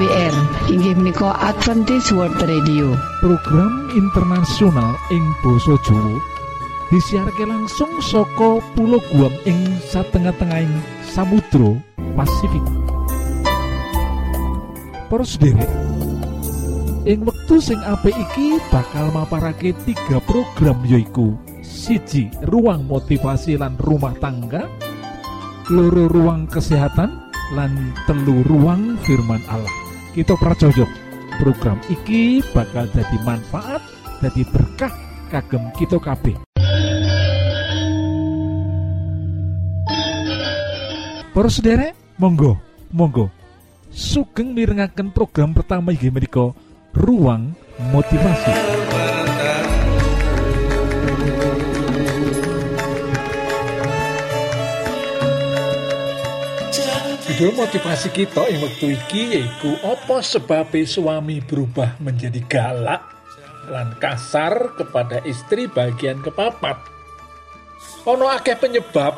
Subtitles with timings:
[0.00, 0.36] AWR
[0.72, 2.96] inggih menika Adventist World Radio.
[3.20, 6.16] Program internasional ing Boso Jowo
[6.88, 10.72] disiharke langsung soko pulau Guam ing satengah-tengahing
[11.04, 11.76] Samudro
[12.16, 12.64] Pasifik.
[15.36, 15.68] Derek
[17.04, 24.16] ing wektu sing apik iki bakal maparake tiga program yoiku siji ruang motivasi lan rumah
[24.16, 24.64] tangga
[25.68, 27.20] loro ruang kesehatan
[27.52, 29.79] lan telu ruang firman Allah
[30.10, 30.90] kita pracojok
[31.38, 33.78] program iki bakal jadi manfaat
[34.18, 34.92] jadi berkah
[35.30, 36.36] kagem kita kabeh.
[41.30, 42.58] Para sederek monggo
[42.90, 43.30] monggo.
[43.90, 46.54] Sugeng mirengaken program pertama iki menika
[46.94, 47.58] ruang
[47.90, 48.79] motivasi
[57.40, 63.00] Judul motivasi kita yang waktu iki yaiku apa sebabnya suami berubah menjadi galak
[63.64, 66.76] lan kasar kepada istri bagian kepapat.
[68.04, 69.16] Ono akeh penyebab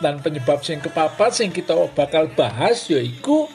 [0.00, 3.52] dan penyebab sing kepapat sing kita bakal bahas yaiku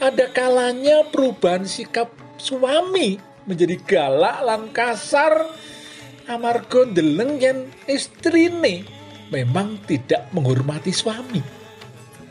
[0.00, 2.08] ada kalanya perubahan sikap
[2.40, 5.44] suami menjadi galak lan kasar
[6.24, 8.88] amarga deleng yen istrine
[9.28, 11.65] memang tidak menghormati suami.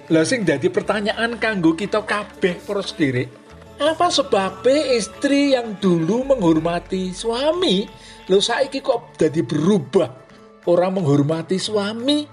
[0.06, 3.26] Lah sing jadi pertanyaan kanggo kita kabeh para sendiri.
[3.82, 7.90] Apa sebabnya istri yang dulu menghormati suami,
[8.30, 10.24] lo saiki kok jadi berubah?
[10.70, 12.30] Orang menghormati suami,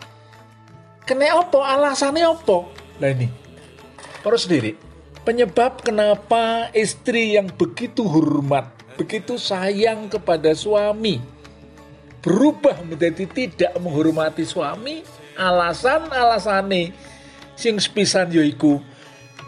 [1.09, 1.59] kena apa?
[1.77, 2.59] Alasannya apa?
[3.01, 3.27] Nah ini,
[4.21, 4.77] para sendiri.
[5.23, 11.23] Penyebab kenapa istri yang begitu hormat, begitu sayang kepada suami,
[12.23, 15.03] berubah menjadi tidak menghormati suami,
[15.39, 17.12] alasan-alasannya
[17.57, 18.81] sing sepisan yoiku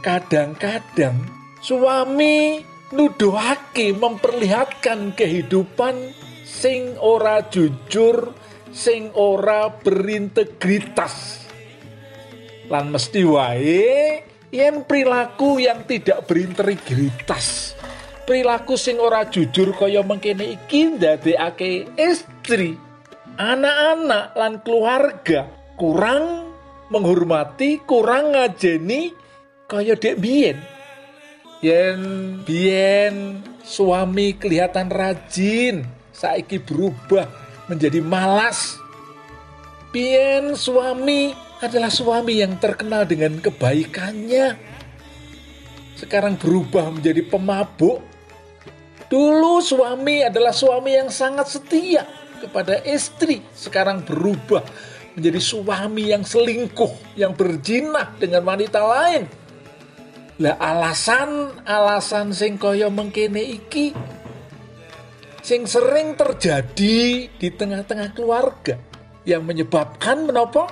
[0.04, 1.16] kadang-kadang
[1.64, 2.60] suami
[2.92, 6.12] nuduhake memperlihatkan kehidupan
[6.44, 8.36] sing ora jujur
[8.70, 11.46] sing ora berintegritas.
[12.68, 14.22] Lan mesti wae
[14.54, 17.74] yen perilaku yang tidak berintegritas.
[18.24, 22.78] Perilaku sing ora jujur kaya mengkene iki ndadekake istri
[23.36, 26.53] anak-anak lan keluarga kurang
[26.92, 29.12] menghormati kurang ngajeni
[29.64, 30.60] kaya dek bien
[31.64, 32.00] yen
[32.44, 37.26] bien suami kelihatan rajin saiki berubah
[37.66, 38.78] menjadi malas.
[39.90, 44.58] Bien suami adalah suami yang terkenal dengan kebaikannya.
[45.94, 48.02] Sekarang berubah menjadi pemabuk.
[49.06, 52.02] Dulu suami adalah suami yang sangat setia
[52.42, 54.64] kepada istri sekarang berubah
[55.14, 59.24] menjadi suami yang selingkuh, yang berjinah dengan wanita lain.
[60.42, 63.94] Lah alasan-alasan sing kaya mengkene iki
[65.44, 68.74] sing sering terjadi di tengah-tengah keluarga
[69.22, 70.66] yang menyebabkan menopo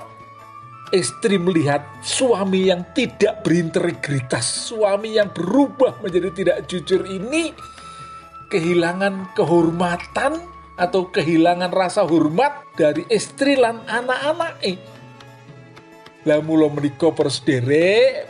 [0.91, 7.55] istri melihat suami yang tidak berintegritas, suami yang berubah menjadi tidak jujur ini
[8.51, 14.77] kehilangan kehormatan atau kehilangan rasa hormat dari istri lan anak-anak eh.
[16.23, 17.11] Lah mula menika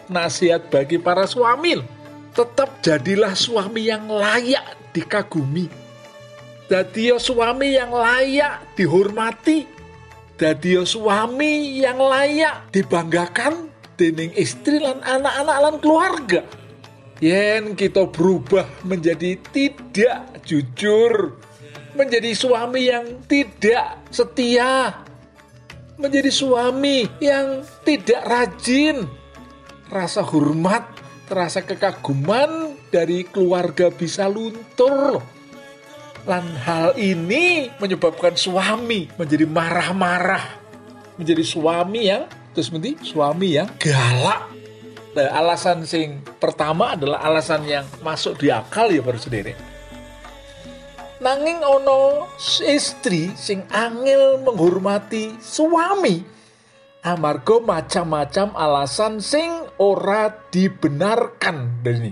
[0.10, 1.78] nasihat bagi para suami.
[2.34, 5.70] Tetap jadilah suami yang layak dikagumi.
[6.66, 9.70] Dadi suami yang layak dihormati.
[10.34, 16.42] Dadi suami yang layak dibanggakan dening istri lan anak-anak lan keluarga.
[17.22, 21.38] Yen kita berubah menjadi tidak jujur,
[21.94, 25.06] menjadi suami yang tidak setia,
[25.98, 29.06] menjadi suami yang tidak rajin,
[29.94, 30.90] rasa hormat,
[31.30, 35.22] rasa kekaguman dari keluarga bisa luntur.
[36.24, 40.56] Dan hal ini menyebabkan suami menjadi marah-marah,
[41.20, 42.24] menjadi suami yang
[42.56, 44.50] terus nanti suami yang galak.
[45.14, 49.73] Nah, alasan sing pertama adalah alasan yang masuk di akal ya baru sendiri
[51.24, 52.28] nanging ono
[52.68, 56.20] istri sing angel menghormati suami
[57.08, 59.48] amarga macam-macam alasan sing
[59.80, 62.12] ora dibenarkan dari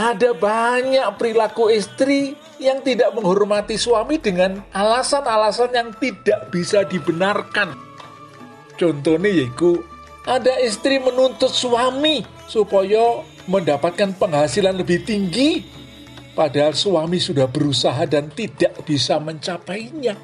[0.00, 7.74] ada banyak perilaku istri yang tidak menghormati suami dengan alasan-alasan yang tidak bisa dibenarkan.
[8.78, 9.82] Contohnya yaitu
[10.24, 13.20] ada istri menuntut suami supaya
[13.50, 15.66] mendapatkan penghasilan lebih tinggi
[16.40, 20.16] padahal suami sudah berusaha dan tidak bisa mencapainya.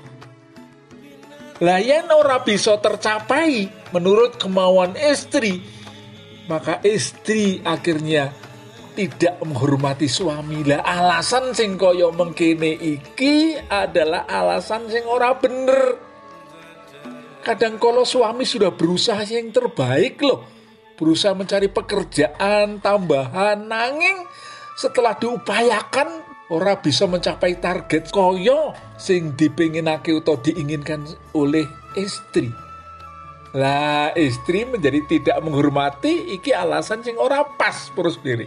[1.60, 5.60] Layan ora bisa tercapai menurut kemauan istri,
[6.48, 8.32] maka istri akhirnya
[8.96, 16.00] tidak menghormati suami lah alasan sing koyo mengkene iki adalah alasan sing ora bener
[17.44, 20.48] kadang kalau suami sudah berusaha yang terbaik loh
[20.96, 24.24] berusaha mencari pekerjaan tambahan nanging
[24.76, 31.67] setelah diupayakan ora bisa mencapai target koyo sing dipinginake atau diinginkan oleh
[31.99, 32.52] istri.
[33.56, 38.44] Lah istri menjadi tidak menghormati iki alasan sing ora pas terus diri.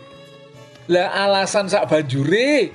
[0.94, 2.70] Lah alasan sak banjure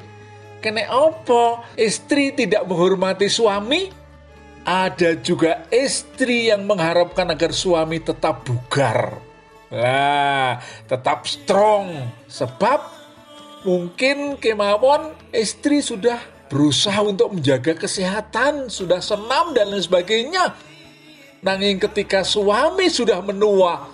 [0.59, 4.03] kene opo istri tidak menghormati suami?
[4.65, 9.21] Ada juga istri yang mengharapkan agar suami tetap bugar.
[9.69, 10.57] Lah
[10.89, 12.09] tetap strong.
[12.27, 13.04] Sebab
[13.65, 16.21] mungkin kemauan istri sudah
[16.53, 20.55] berusaha untuk menjaga kesehatan sudah senam dan lain sebagainya
[21.45, 23.93] nanging ketika suami sudah menua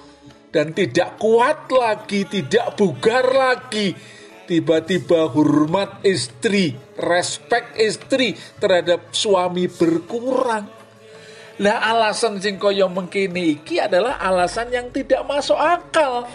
[0.51, 3.95] dan tidak kuat lagi, tidak bugar lagi.
[4.51, 10.67] Tiba-tiba hormat istri, respect istri terhadap suami berkurang.
[11.63, 16.27] Lah alasan sing kaya mengkini iki adalah alasan yang tidak masuk akal.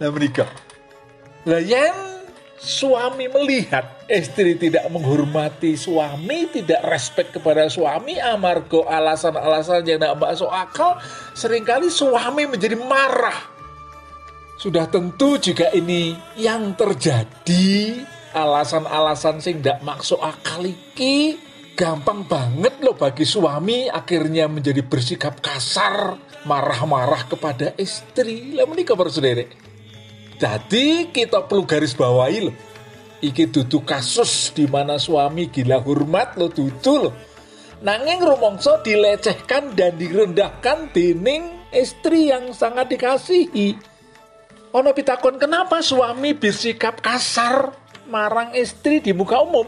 [0.00, 0.48] Lah menikah.
[1.44, 2.11] Lah yang
[2.62, 10.46] suami melihat istri tidak menghormati suami, tidak respect kepada suami, amargo alasan-alasan yang tidak masuk
[10.46, 10.94] akal,
[11.34, 13.50] sering kali suami menjadi marah.
[14.62, 17.98] Sudah tentu jika ini yang terjadi,
[18.30, 21.34] alasan-alasan sing tidak masuk akal iki,
[21.74, 26.14] gampang banget loh bagi suami akhirnya menjadi bersikap kasar,
[26.46, 28.54] marah-marah kepada istri.
[28.54, 29.10] Lah menikah baru
[30.36, 32.56] jadi kita perlu garis bawahi loh.
[33.22, 37.14] Iki dudu kasus di mana suami gila hormat lo dudu loh.
[37.82, 43.74] Nanging rumongso dilecehkan dan direndahkan dening istri yang sangat dikasihi.
[44.72, 47.74] Ono pitakon kenapa suami bersikap kasar
[48.08, 49.66] marang istri di muka umum?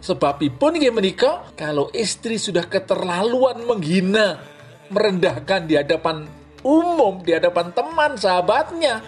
[0.00, 4.40] Sebab pun ingin menikah kalau istri sudah keterlaluan menghina,
[4.88, 6.24] merendahkan di hadapan
[6.64, 9.04] umum, di hadapan teman, sahabatnya,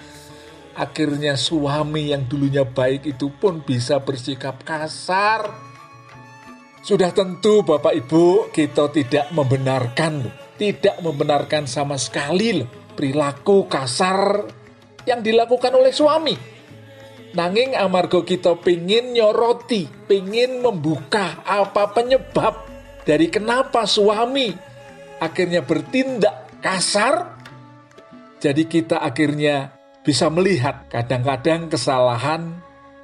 [0.73, 5.53] Akhirnya suami yang dulunya baik itu pun bisa bersikap kasar.
[6.83, 10.33] Sudah tentu Bapak Ibu kita tidak membenarkan.
[10.57, 14.47] Tidak membenarkan sama sekali loh perilaku kasar
[15.09, 16.37] yang dilakukan oleh suami.
[17.33, 22.69] Nanging amargo kita pingin nyoroti, pingin membuka apa penyebab
[23.09, 24.53] dari kenapa suami
[25.19, 27.41] akhirnya bertindak kasar.
[28.37, 32.59] Jadi kita akhirnya bisa melihat kadang-kadang kesalahan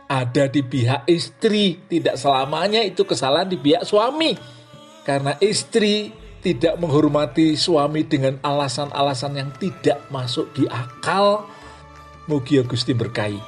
[0.08, 4.34] ada di pihak istri, tidak selamanya itu kesalahan di pihak suami.
[5.04, 6.10] Karena istri
[6.40, 11.44] tidak menghormati suami dengan alasan-alasan yang tidak masuk di akal.
[12.28, 13.40] Mugi Gusti berkahi.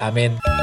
[0.00, 0.61] Amin.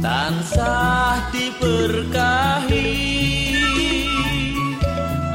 [0.00, 2.92] tansah diberkahi.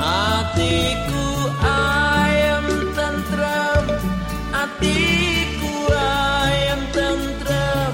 [0.02, 1.26] Atiku
[1.66, 2.68] ayam
[2.98, 3.84] tentrem
[4.52, 7.94] atiku ayam tentrem.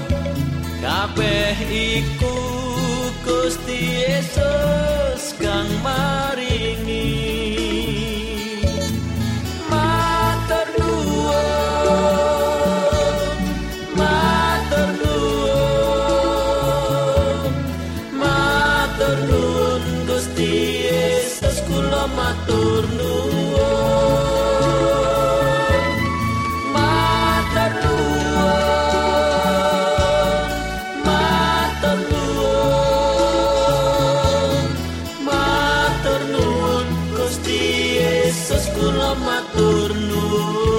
[0.82, 2.36] Kabeh iku
[3.22, 6.41] Gusti Yesus kang mari.
[38.32, 40.71] Yesus kula matur nuwun.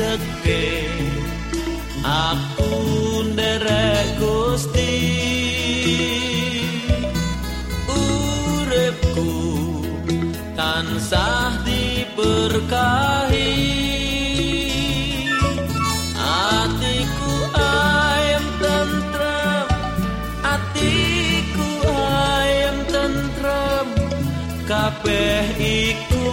[0.00, 0.88] Sajeke
[2.00, 2.72] aku
[3.28, 4.96] nderek Gusti.
[7.84, 9.32] Uripku
[10.56, 13.52] tansah diberkahi.
[16.16, 19.66] Atiku ayam tentrem.
[20.40, 23.86] Atiku ayam tentrem.
[24.64, 26.32] Kabeh iku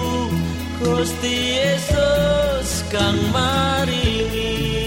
[0.79, 4.86] Gusti Yesus kang maringi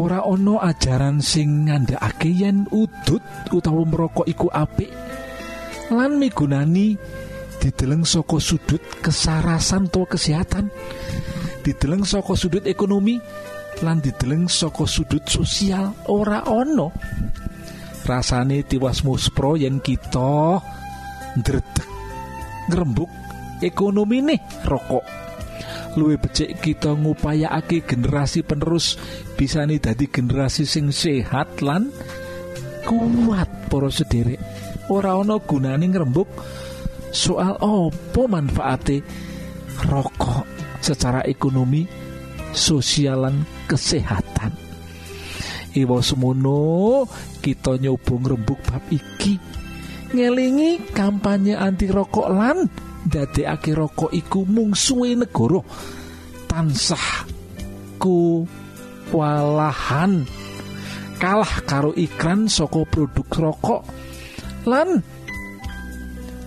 [0.00, 4.90] ora ana ajaran sing ngandhakake yen udut utawa merokok iku apik.
[5.92, 6.98] Lan migunani
[7.60, 10.66] dideleng saka sudut kesarasan utawa kesehatan
[11.60, 13.20] dideleng saka sudut ekonomi
[13.84, 15.94] lan dideleng saka sudut sosial.
[16.10, 16.88] Ora ana
[18.04, 20.58] rasane tiwas muspro yen kita
[21.38, 21.88] ndredeg
[22.66, 23.10] ngrembug
[23.62, 25.04] ekonomi nih rokok.
[25.98, 28.94] Luwih becik kita ngupayakake generasi penerus
[29.34, 31.90] bisa nih dadi generasi sing sehat lan
[32.86, 34.38] kuat para sederek.
[34.90, 36.30] Ora ana gunane ngrembug.
[37.10, 39.02] Soal opo manfaate
[39.90, 41.84] rokok secara ekonomi
[42.50, 44.52] sosialan kesehatan.
[45.70, 47.06] Iwa semono
[47.38, 49.38] kita nyoba ngrembug bab iki.
[50.10, 52.66] Ngelingi kampanye anti rokok lan
[53.06, 55.62] dadekake rokok iku mungsuhe negara.
[56.50, 57.30] Tansah
[58.02, 58.42] ku
[59.14, 60.26] walahan.
[61.20, 63.82] Kalah karo iklan saka produk rokok
[64.66, 65.04] lan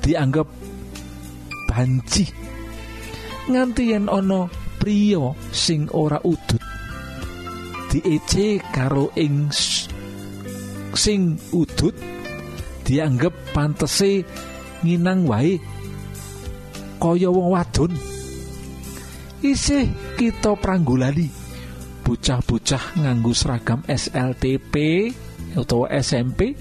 [0.04, 0.50] dianggap
[1.72, 2.43] banci
[3.50, 4.48] nganti yen ana
[4.80, 6.62] priya sing ora udut
[7.92, 9.52] diece karo ing
[10.96, 11.94] sing udut
[12.84, 14.24] dianggap pantese
[14.84, 15.56] nginang wae
[17.04, 17.92] kaya wong wadon.
[19.44, 21.28] Isih kita pranggulani
[22.04, 24.76] bocah-bocah nganggo seragam SLTP
[25.56, 26.56] utawa SMP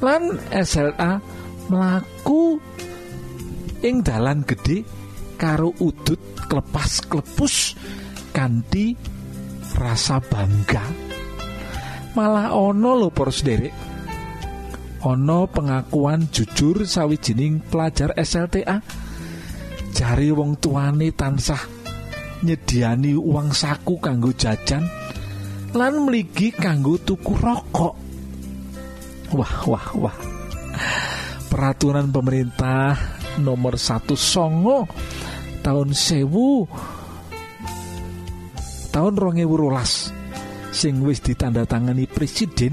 [0.00, 1.20] lan SLA
[1.68, 2.56] mlaku
[3.84, 4.84] ing dalan gede
[5.36, 7.76] karo udut klepas klepus
[8.32, 8.96] kanthi
[9.76, 10.84] rasa bangga.
[12.16, 13.76] Malah ana lho para sederek.
[15.04, 18.80] Ana pengakuan jujur sawijining pelajar SLTA
[19.94, 21.62] jari wong tuane tansah
[22.42, 24.82] nyediani uang saku kanggo jajan
[25.76, 27.94] lan mligi kanggo tuku rokok.
[29.36, 30.18] Wah wah wah.
[31.46, 32.96] Peraturan pemerintah
[33.40, 34.88] nomor satu songo
[35.66, 36.62] tahun sewu.
[38.94, 42.70] Tahun 2012 sing wis ditandatangani presiden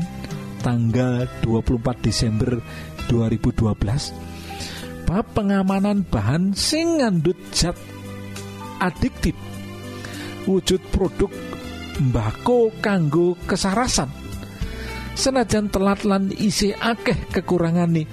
[0.62, 2.62] tanggal 24 Desember
[3.10, 7.74] 2012 bab pengamanan bahan sing ngandut zat
[8.78, 9.34] adiktif.
[10.46, 11.34] Wujud produk
[11.98, 14.14] mbako kanggo kesarasan.
[15.18, 18.06] Senajan telat lan isih akeh kekurangan nih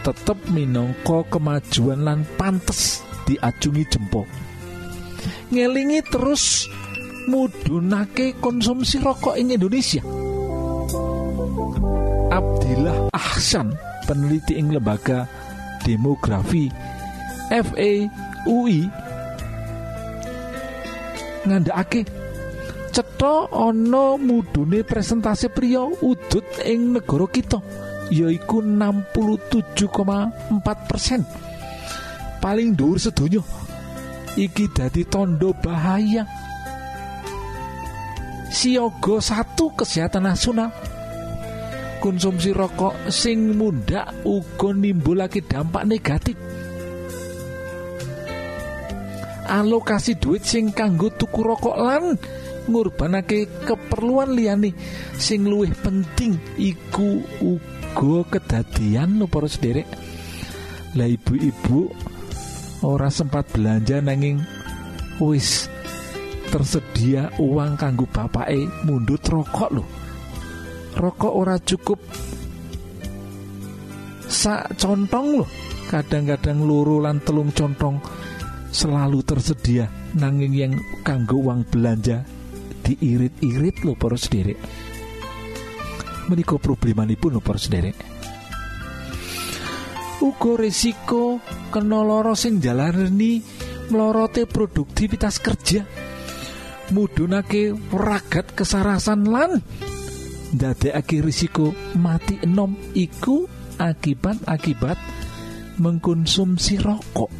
[0.00, 4.26] tetep minangka kemajuan lan pantes diacungi jempol.
[5.50, 6.64] Ngelingi terus
[7.28, 10.00] mudunake konsumsi rokok ing Indonesia.
[12.30, 13.74] Abdillah Ahsan
[14.06, 15.26] peneliti ing lembaga
[15.82, 16.70] demografi
[17.50, 18.80] FAUI
[21.46, 22.06] ngandhakake
[22.94, 27.58] cetha ana mudune presentasi pria udut ing negara kita
[28.10, 31.22] yaiku 67,4 persen
[32.40, 33.44] paling dhuwur sedoyo
[34.34, 36.24] iki dadi tondo bahaya.
[38.50, 40.74] Siaga satu kesehatan nasional
[42.02, 46.34] konsumsi rokok sing mundak uga nimbulake dampak negatif.
[49.46, 52.18] Alokasi duit sing kanggo tuku rokok lan
[52.66, 54.74] ngurbanake keperluan liyane
[55.14, 59.86] sing luwih penting iku uga kedadian lo para sederek.
[60.98, 62.09] Lah ibu-ibu
[62.80, 64.40] ora sempat belanja nanging
[65.20, 65.68] wis
[66.48, 69.84] tersedia uang kanggo bapake mundut rokok lho.
[70.96, 72.00] Rokok ora cukup.
[74.30, 75.48] Sak contong loh
[75.90, 77.98] kadang-kadang loro lan telung contong
[78.70, 82.22] selalu tersedia nanging yang kanggo uang belanja
[82.86, 84.58] diirit-irit lho para sederek.
[86.30, 88.19] Menika problemanipun lho para sederek
[90.20, 91.40] uga resiko
[91.72, 93.40] kena lara sing jalani
[93.90, 95.82] mlorote produktivitas kerja.
[96.90, 99.62] Mudunake ragat kesarasan lan
[100.50, 103.46] ndadekake risiko mati enom iku
[103.78, 104.98] akibat-akibat
[105.80, 107.32] mengkonsumsi rokok.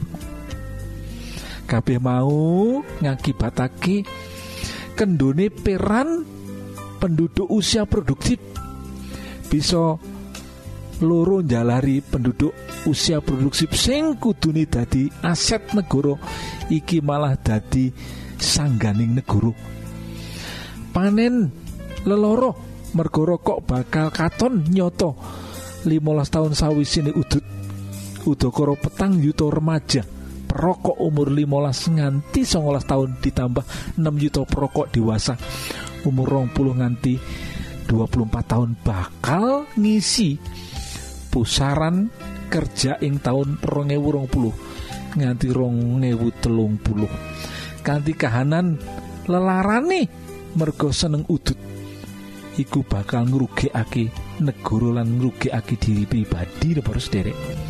[1.66, 4.03] Kabeh mau ngakibatake
[4.97, 6.25] kendone peran
[6.99, 8.38] penduduk usia produktif.
[9.51, 9.99] Bisa
[11.03, 16.16] loro njalari penduduk usia produktif sing kudune dadi aset negara
[16.73, 17.93] iki malah dadi
[18.40, 19.53] sangganing negara.
[20.90, 21.53] Panen
[22.09, 22.57] leloro
[22.97, 25.14] mergo rokok bakal katon nyoto
[25.85, 27.45] 15 tahun sawisine udut.
[28.21, 30.05] Udakara petang yuta remaja
[30.45, 33.64] perokok umur 15 nganti 19 tahun ditambah
[33.97, 35.35] 6 juta perokok dewasa.
[36.05, 37.14] Umur 20 nganti
[37.88, 40.37] 24 tahun bakal ngisi
[41.31, 42.11] pusaran
[42.51, 48.75] kerja ing tahun 2020 nganti 2030 kanthi kahanan
[49.31, 50.11] lelarane
[50.59, 51.57] mergo seneng udut
[52.59, 54.11] iku bakal ngrugekake
[54.43, 57.69] negara lan ngrugekake diri pribadi para sederek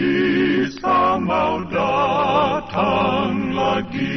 [0.00, 4.16] Isa mau datang lagi.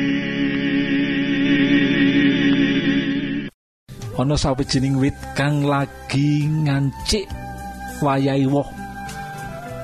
[4.16, 7.28] ana sawijining wit kang lagi ngancik
[8.00, 8.64] wayahe woh.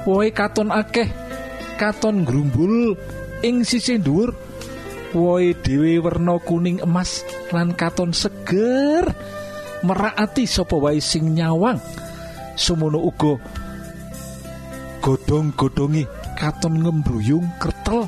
[0.08, 1.12] Wohe katon akeh
[1.76, 2.96] katon grumbul
[3.44, 4.32] ing sisih dhuwur.
[5.12, 9.04] Wohe dhewe werna kuning emas lan katon seger
[9.84, 11.84] merakati sapa wae sing nyawang.
[12.56, 13.59] Semono uga
[15.04, 16.04] godhong-godhonge
[16.40, 18.08] katon ngembruyung kertel.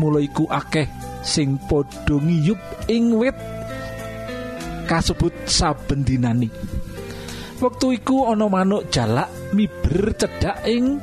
[0.00, 0.88] Mulai iku akeh
[1.20, 3.36] sing padha ngiyup ing wit
[4.88, 6.48] kasebut saben dinani
[7.60, 10.96] wektu iku ana manuk jalak miber cedhak ing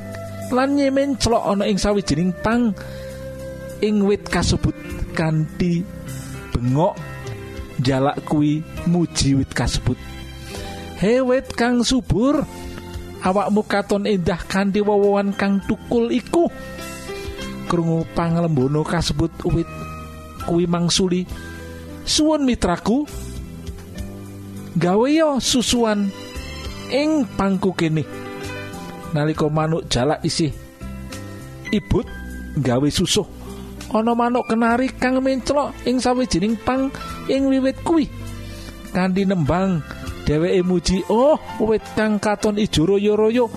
[0.49, 2.73] lan nyemen celok ana ing sawijining pang
[3.85, 4.73] ing wit kasebut
[5.13, 5.85] kanthi
[6.49, 6.97] bengok
[7.85, 9.97] jalak kuwi muji wit kasebut.
[10.97, 12.41] He wit kang subur
[13.23, 16.49] awakmu katon endah kanthi wowoan kang tukul iku.
[17.67, 19.67] Krungu pangalembono kasebut wit
[20.47, 21.27] kuwi mangsuli.
[22.07, 23.03] Suwun mitraku.
[24.77, 26.07] Gawe yo susuan
[26.93, 28.05] ing pangku kene.
[29.11, 30.53] Nalika manuk jalak isih
[31.73, 32.05] ibut
[32.55, 33.25] gawe susuh.
[33.91, 36.91] Ana manuk kenari kang menclok ing sawijining pang
[37.31, 38.07] ing wiwit kuwi.
[38.91, 39.83] Kanthi nembang
[40.27, 43.47] dheweke muji oh wit kang katon ijo royo-royo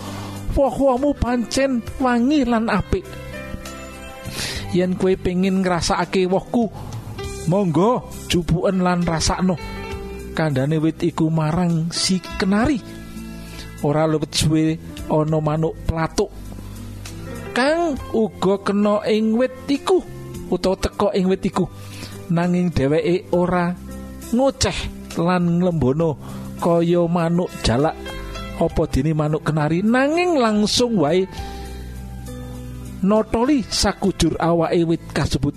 [0.54, 3.02] woh-wohmu pancen wangi lan apik.
[4.70, 6.70] Yen kue pengin ngrasakake wohku
[7.50, 9.58] monggo jupuken lan rasakno.
[10.30, 12.78] Kandhane wit iku marang si kenari.
[13.82, 14.78] Ora luwih suwe
[15.10, 16.30] ana manuk platuk.
[17.50, 19.98] Kang uga kena ing wit iku
[20.54, 21.66] utawa teka ing wit iku.
[22.30, 23.74] Nanging dheweke ora
[24.30, 24.78] ngoceh
[25.18, 27.96] lan nglembono kaya manuk jalak
[28.60, 29.80] apa dene manuk kenari?
[29.80, 31.24] Nanging langsung wae
[33.00, 35.56] notoli sakujur awake wit kasebut.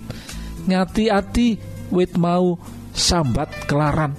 [0.64, 1.60] Ngati-ati
[1.92, 2.56] wit mau
[2.96, 4.16] sambat kelaran.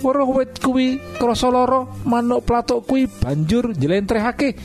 [0.00, 4.56] Weruh wit kuwi krasa lara manuk platuk kuwi banjur njlentrehake.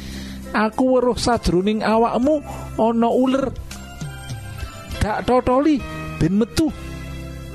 [0.56, 2.40] Aku weruh sajroning awakmu
[2.80, 3.52] ana uler.
[5.04, 5.84] Dak totoli
[6.16, 6.72] ben metu.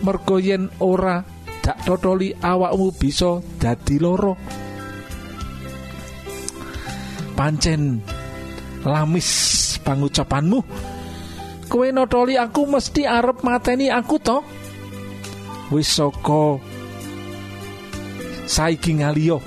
[0.04, 1.24] Mergo yen ora
[1.60, 4.34] dak totoli awakmu bisa dadi loro.
[7.36, 8.00] Pancen
[8.84, 9.30] lamis
[9.84, 10.60] pangucapanmu.
[11.70, 14.42] Kowe notoli aku mesti arep mateni aku to?
[15.70, 16.58] Wis saka
[18.50, 19.38] saiki ngaliyo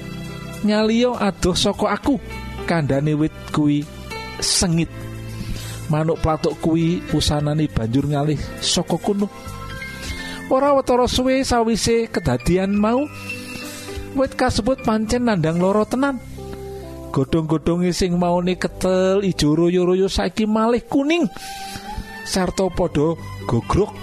[0.64, 2.16] ngaliyo adoh saka aku.
[2.64, 3.84] Kandhane wit kuwi
[4.40, 4.88] sengit.
[5.92, 9.28] Manuk platuk kuwi usanane banjur ngalih saka kono
[10.50, 13.08] ora wetara suwe sawise kedadian mau.
[14.14, 16.22] Wit kasebut pancen nandang loro tenan.
[17.14, 21.30] Godhong-godhonge sing maune ketel ijo royo-royo saiki malih kuning.
[22.26, 23.14] Sarta padha
[23.46, 23.94] gogrok.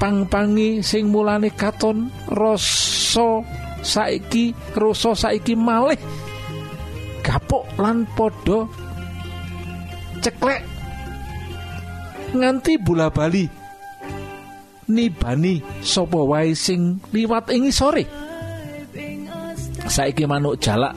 [0.00, 3.40] Pang-pangi sing mulane katon rasa
[3.80, 6.00] saiki rasa saiki malih.
[7.24, 8.68] Gapuk lan padha
[10.20, 10.60] ceklek.
[12.36, 13.63] Nganti bola bali
[14.88, 18.04] nibani sapa wae sing liwat ing sore
[19.84, 20.96] saiki manuk jalak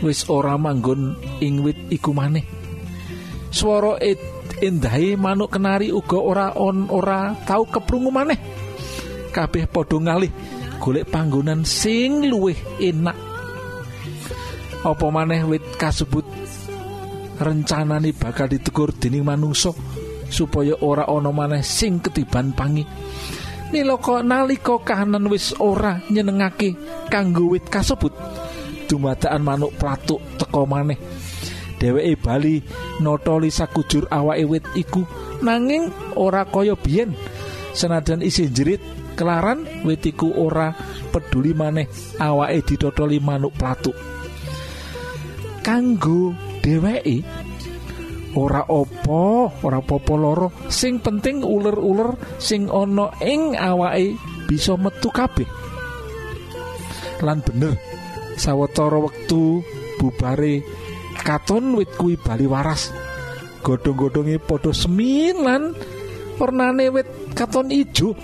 [0.00, 2.44] wis ora manggon ing wit iku maneh.
[3.52, 4.00] Swara
[4.60, 8.40] endahe manuk kenari uga ora on ora tau keprungu maneh.
[9.30, 10.32] Kabeh padha ngalih
[10.80, 13.16] golek panggonan sing luwih enak.
[14.80, 16.24] Apa maneh wit kasebut?
[17.40, 19.72] Rencanane bakal ditegur dening manungsa
[20.30, 22.86] supaya ora ana maneh sing ketiban pangi.
[23.70, 26.74] Nilaka nalika kahanan wis ora nyenengake
[27.06, 28.10] kanggo wit kasebut
[28.90, 30.98] dumadakan manuk platuk teka maneh.
[31.78, 32.60] Dheweke bali
[32.98, 35.06] notoli sakujur awake wit iku
[35.46, 35.88] nanging
[36.18, 37.14] ora kaya biyen.
[37.70, 38.82] Senajan isih jerit
[39.14, 40.74] kelaran wit iku ora
[41.14, 41.86] peduli maneh
[42.18, 43.94] awake ditotoli manuk platuk.
[45.62, 47.22] Kanggo dheweke
[48.36, 50.52] ora opo ora popo loro.
[50.70, 54.14] Sing penting uler-uler sing ana ing awake
[54.46, 55.48] bisa metu kabeh.
[57.24, 57.74] Lan bener
[58.38, 59.60] sawetara wektu
[60.00, 60.64] bubare
[61.20, 62.94] katon wit kuwi bali waras.
[63.60, 65.76] Godhong-godhonge padha semin lan
[66.40, 68.16] warnane wit katon ijo.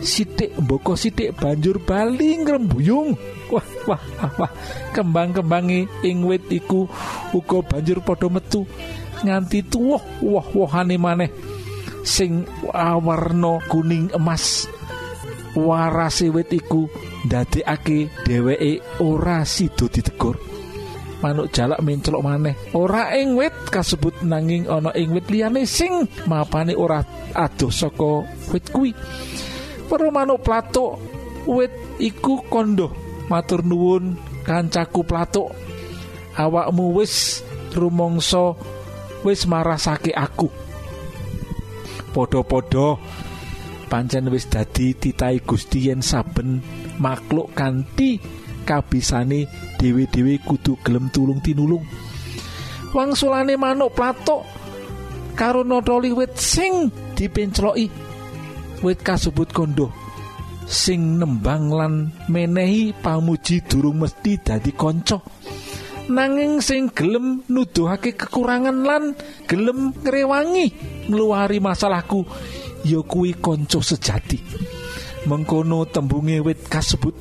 [0.00, 3.12] Sithik mboko sithik banjur bali ngrembuyung.
[3.50, 4.52] Wah wah wah, wah.
[4.94, 6.86] kembang-kembange ing wit iku
[7.34, 8.62] uga banjur padha metu
[9.24, 11.30] nganti tuwuh woh-wohane maneh.
[12.04, 14.64] Sing awarna kuning emas.
[15.52, 16.86] Warase wit iku
[17.26, 20.38] ndadekake dheweke ora sida ditegur.
[21.20, 22.56] Manuk jalak menclok maneh.
[22.72, 27.04] Ora ing wit kasebut nanging ana ing wit liyane sing mapane ora
[27.36, 28.96] adoh saka wit kuwi.
[29.90, 30.96] Para manuk platuk
[31.50, 32.88] wit iku kondo
[33.28, 35.52] matur nuwun kancaku platuk
[36.38, 37.44] awakmu wis
[37.76, 38.56] rumangsa
[39.26, 40.48] wis marasake aku.
[42.10, 42.98] Padha-padha
[43.90, 46.62] pancen wis dadi titahe Gusti yen saben
[46.98, 48.18] makhluk kanthi
[48.66, 49.46] kabisane
[49.78, 51.82] dhewe-dhewe kudu gelem tulung tinulung.
[52.90, 54.42] Wangsulane manuk platuk
[55.38, 57.86] karo notoli wit sing dipencloki
[58.82, 59.88] wit kasebut kondo
[60.70, 61.94] sing nembang lan
[62.30, 65.18] menehi pamuji durung mesti dadi kanca
[66.10, 69.14] nanging sing gelem nuduhake kekurangan lan
[69.46, 70.74] gelem ngrewangi
[71.06, 72.26] ngluwari masalahku
[72.82, 74.42] ya kuwi kanca sejati.
[75.30, 77.14] Mengkono tembunge wit kasebut.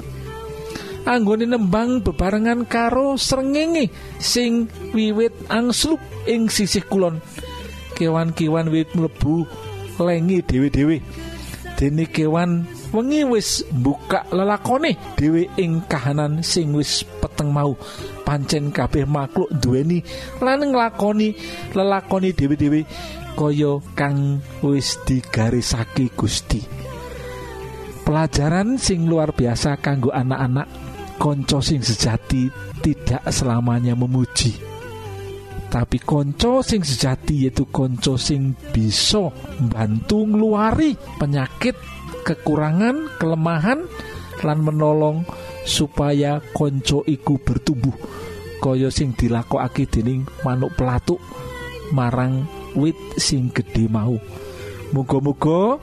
[1.05, 7.21] Anggone nembang bebarengan karo srengenge sing wiwit angslup ing sisih kulon.
[7.95, 9.43] Kewan-kewan wit mlebu
[9.99, 10.97] lengi dhewe-dhewe.
[11.75, 14.97] Dene kewan wengi wis buka lelakone.
[15.17, 17.77] Dhewe ing kahanan sing wis peteng mau.
[18.25, 20.05] Pancen kabeh makhluk duweni
[20.37, 21.33] lan nglakoni
[21.73, 22.85] lelakoni dhewe-dhewe
[23.33, 26.61] kaya kang wis digarisake Gusti.
[28.05, 30.67] Pelajaran sing luar biasa kanggo anak-anak
[31.21, 32.49] konco sing sejati
[32.81, 34.55] tidak selamanya memuji.
[35.69, 39.29] Tapi konco sing sejati yaitu konco sing bisa
[39.69, 41.77] bantu ngeluari penyakit
[42.23, 43.85] kekurangan kelemahan
[44.39, 45.27] lan menolong
[45.67, 47.95] supaya konco iku bertumbuh.
[48.59, 51.19] Kaya sing dilakokake dening manuk pelatuk
[51.95, 52.43] marang
[52.75, 54.19] wit sing gede mau.
[54.89, 55.77] Muga-muga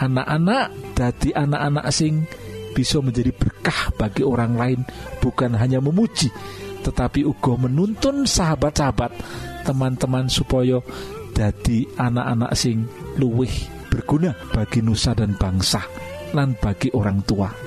[0.00, 2.24] anak-anak dadi anak-anak sing
[2.72, 4.80] bisa menjadi berkah bagi orang lain
[5.20, 6.28] bukan hanya memuji
[6.84, 9.10] tetapi uga menuntun sahabat-sahabat
[9.64, 10.78] teman-teman supaya
[11.32, 12.84] dadi anak-anak sing
[13.16, 15.80] luwih berguna bagi nusa dan bangsa
[16.36, 17.65] lan bagi orang tua.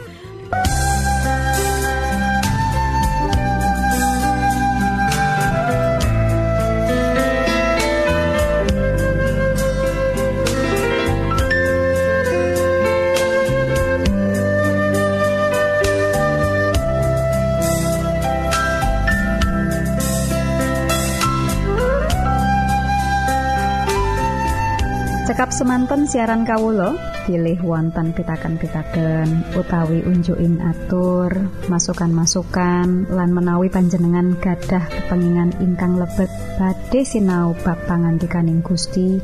[25.60, 26.96] Semanten siaran Kawulo
[27.28, 31.36] pilih wonten pitaken-pitaken utawi unjuin atur
[31.68, 36.32] masukan-masukan lan menawi panjenengan gadah kepengingan ingkang lebet.
[36.56, 39.20] Badhe sinau bab pangantikaning Gusti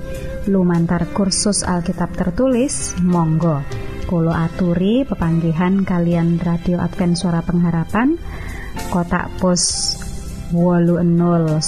[0.52, 3.64] lumantar kursus Alkitab tertulis Monggo.
[4.04, 8.20] Kulo aturi pepanggihan kalian radio Advent suara pengharapan
[8.92, 9.64] kotak pos
[10.52, 11.64] wolu 00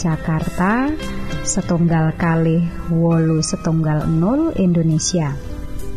[0.00, 0.88] Jakarta
[1.42, 5.34] setunggal kali wolu setunggal 0 Indonesia.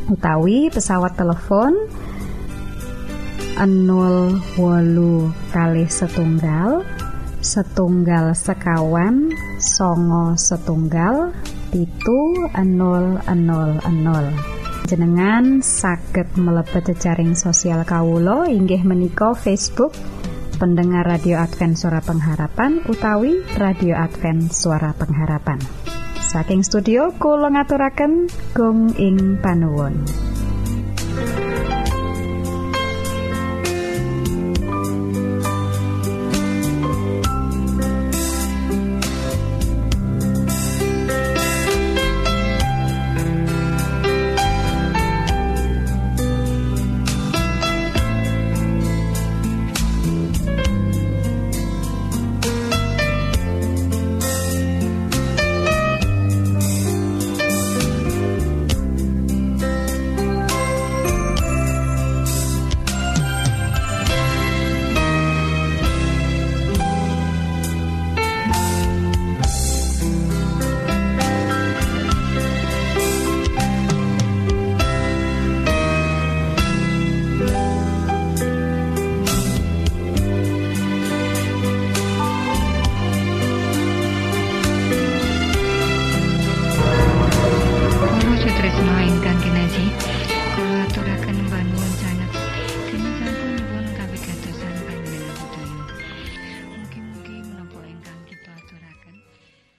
[0.10, 1.74] Utawi pesawat telepon
[3.58, 6.84] 0 wolu kali setunggal
[7.46, 9.30] setunggal sekawan
[9.62, 11.30] songo setunggal
[11.70, 13.22] pitu 000
[14.86, 19.94] jenengan saged mlebet jejaring sosial kawulo inggih menika Facebook
[20.56, 25.62] pendengar radio Advent suara pengharapan utawi radio Advent suara pengharapan.
[26.26, 30.25] Saking studio kula ngaturaken gong ing panuwun